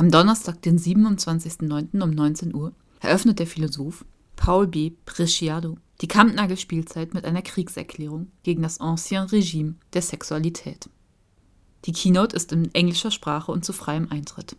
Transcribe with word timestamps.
Am 0.00 0.10
Donnerstag, 0.10 0.62
den 0.62 0.78
27.09. 0.78 2.02
um 2.02 2.08
19 2.08 2.54
Uhr, 2.54 2.72
eröffnet 3.00 3.38
der 3.38 3.46
Philosoph 3.46 4.06
Paul 4.34 4.66
B. 4.66 4.92
Preciado 5.04 5.76
die 6.00 6.08
Kampnagel-Spielzeit 6.08 7.12
mit 7.12 7.26
einer 7.26 7.42
Kriegserklärung 7.42 8.28
gegen 8.42 8.62
das 8.62 8.80
Ancien 8.80 9.24
Regime 9.24 9.74
der 9.92 10.00
Sexualität. 10.00 10.88
Die 11.84 11.92
Keynote 11.92 12.34
ist 12.34 12.50
in 12.50 12.74
englischer 12.74 13.10
Sprache 13.10 13.52
und 13.52 13.66
zu 13.66 13.74
freiem 13.74 14.10
Eintritt. 14.10 14.56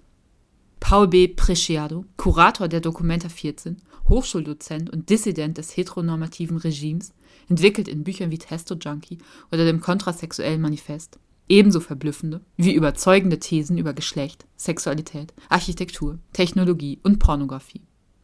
Paul 0.80 1.08
B. 1.08 1.28
Preciado, 1.28 2.06
Kurator 2.18 2.68
der 2.68 2.82
Documenta 2.82 3.28
14, 3.28 3.82
Hochschuldozent 4.10 4.92
und 4.92 5.10
Dissident 5.10 5.58
des 5.58 5.76
heteronormativen 5.76 6.58
Regimes, 6.58 7.16
entwickelt 7.50 7.88
in 7.88 8.04
Büchern 8.04 8.30
wie 8.30 8.38
Testo 8.38 8.76
Junkie 8.76 9.18
oder 9.52 9.66
dem 9.66 9.82
Kontrasexuellen 9.82 10.62
Manifest 10.62 11.18
ebenso 11.52 11.82
verblüffende 11.82 12.42
wie 12.58 12.74
überzeugende 12.74 13.38
Thesen 13.38 13.78
über 13.78 13.94
Geschlecht, 13.94 14.46
Sexualität, 14.56 15.34
Architektur, 15.50 16.18
Technologie 16.34 17.00
und 17.04 17.20
Pornografie. 17.20 17.82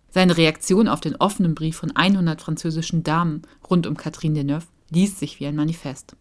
Seine 0.10 0.38
Reaktion 0.38 0.88
auf 0.88 1.02
den 1.02 1.18
offenen 1.18 1.54
Brief 1.54 1.76
von 1.76 1.96
100 1.96 2.42
französischen 2.42 3.04
Damen 3.04 3.42
rund 3.70 3.86
um 3.86 3.98
Catherine 3.98 4.34
Deneuve 4.34 4.68
liest 4.90 5.20
sich 5.20 5.40
wie 5.40 5.46
ein 5.46 5.58
Manifest. 5.58 6.16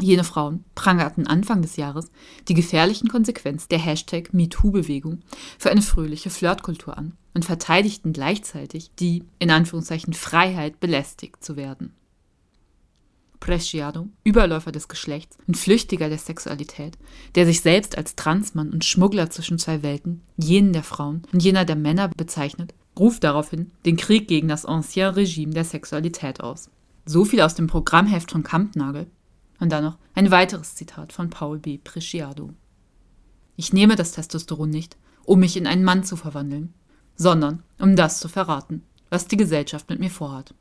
Jene 0.00 0.24
Frauen 0.24 0.64
prangerten 0.74 1.28
Anfang 1.28 1.62
des 1.62 1.76
Jahres 1.76 2.10
die 2.48 2.54
gefährlichen 2.54 3.08
Konsequenzen 3.08 3.68
der 3.70 3.78
Hashtag 3.78 4.34
MeToo-Bewegung 4.34 5.20
für 5.58 5.70
eine 5.70 5.82
fröhliche 5.82 6.30
Flirtkultur 6.30 6.98
an 6.98 7.12
und 7.34 7.44
verteidigten 7.44 8.12
gleichzeitig 8.12 8.90
die, 8.98 9.22
in 9.38 9.50
Anführungszeichen, 9.50 10.12
Freiheit, 10.12 10.80
belästigt 10.80 11.44
zu 11.44 11.56
werden. 11.56 11.94
Preciado, 13.42 14.08
Überläufer 14.22 14.70
des 14.70 14.86
Geschlechts 14.86 15.36
und 15.48 15.56
Flüchtiger 15.56 16.08
der 16.08 16.18
Sexualität, 16.18 16.96
der 17.34 17.44
sich 17.44 17.60
selbst 17.60 17.98
als 17.98 18.14
Transmann 18.14 18.70
und 18.70 18.84
Schmuggler 18.84 19.30
zwischen 19.30 19.58
zwei 19.58 19.82
Welten, 19.82 20.22
jenen 20.36 20.72
der 20.72 20.84
Frauen 20.84 21.22
und 21.32 21.42
jener 21.42 21.64
der 21.64 21.74
Männer 21.74 22.06
bezeichnet, 22.06 22.72
ruft 22.96 23.24
daraufhin 23.24 23.72
den 23.84 23.96
Krieg 23.96 24.28
gegen 24.28 24.46
das 24.46 24.64
Ancien 24.64 25.14
Regime 25.14 25.52
der 25.52 25.64
Sexualität 25.64 26.40
aus. 26.40 26.70
So 27.04 27.24
viel 27.24 27.40
aus 27.40 27.56
dem 27.56 27.66
Programmheft 27.66 28.30
von 28.30 28.44
Kampnagel. 28.44 29.08
Und 29.58 29.72
dann 29.72 29.82
noch 29.82 29.98
ein 30.14 30.30
weiteres 30.30 30.76
Zitat 30.76 31.12
von 31.12 31.28
Paul 31.28 31.58
B. 31.58 31.78
Preciado. 31.78 32.50
Ich 33.56 33.72
nehme 33.72 33.96
das 33.96 34.12
Testosteron 34.12 34.70
nicht, 34.70 34.96
um 35.24 35.40
mich 35.40 35.56
in 35.56 35.66
einen 35.66 35.82
Mann 35.82 36.04
zu 36.04 36.14
verwandeln, 36.14 36.74
sondern 37.16 37.64
um 37.80 37.96
das 37.96 38.20
zu 38.20 38.28
verraten, 38.28 38.84
was 39.10 39.26
die 39.26 39.36
Gesellschaft 39.36 39.90
mit 39.90 39.98
mir 39.98 40.10
vorhat. 40.10 40.54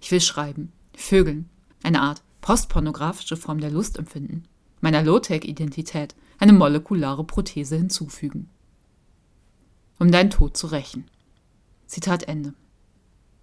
Ich 0.00 0.10
will 0.10 0.20
schreiben, 0.20 0.72
vögeln, 0.96 1.48
eine 1.82 2.02
Art 2.02 2.22
postpornografische 2.40 3.36
Form 3.36 3.60
der 3.60 3.70
Lustempfinden, 3.70 4.46
meiner 4.80 5.02
Low-Tech-Identität 5.02 6.14
eine 6.38 6.52
molekulare 6.52 7.24
Prothese 7.24 7.76
hinzufügen. 7.76 8.48
Um 9.98 10.12
deinen 10.12 10.30
Tod 10.30 10.56
zu 10.56 10.68
rächen. 10.68 11.04
Zitat 11.86 12.24
Ende. 12.24 12.54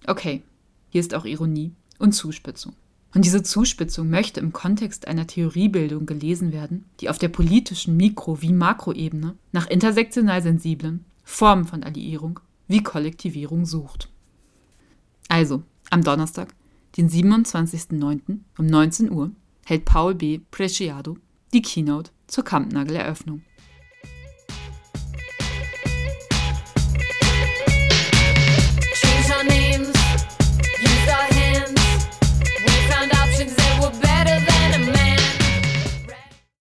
Okay, 0.07 0.43
hier 0.89 1.01
ist 1.01 1.13
auch 1.13 1.25
Ironie 1.25 1.73
und 1.99 2.13
Zuspitzung. 2.13 2.73
Und 3.13 3.23
diese 3.23 3.43
Zuspitzung 3.43 4.09
möchte 4.09 4.39
im 4.39 4.51
Kontext 4.53 5.07
einer 5.07 5.25
Theoriebildung 5.25 6.05
gelesen 6.05 6.51
werden, 6.51 6.85
die 6.99 7.09
auf 7.09 7.17
der 7.17 7.29
politischen 7.29 7.97
Mikro- 7.97 8.41
wie 8.41 8.51
Makroebene 8.51 9.35
nach 9.51 9.67
intersektional 9.67 10.41
sensiblen 10.41 11.05
Formen 11.23 11.65
von 11.65 11.83
Alliierung 11.83 12.39
wie 12.67 12.83
Kollektivierung 12.83 13.65
sucht. 13.65 14.09
Also, 15.29 15.63
am 15.89 16.03
Donnerstag, 16.03 16.53
den 16.97 17.09
27.09. 17.09 18.39
um 18.57 18.65
19 18.65 19.11
Uhr, 19.11 19.31
hält 19.65 19.85
Paul 19.85 20.15
B. 20.15 20.39
Preciado 20.51 21.17
die 21.53 21.61
Keynote 21.61 22.11
zur 22.27 22.43
Kampnagel-Eröffnung. 22.43 23.41